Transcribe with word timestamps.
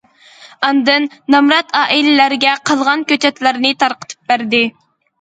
ئاندىن 0.67 1.05
نامرات 1.35 1.77
ئائىلىلەرگە 1.83 2.57
قالغان 2.73 3.07
كۆچەتلەرنى 3.15 3.79
تارقىتىپ 3.85 4.35
بەردى. 4.35 4.69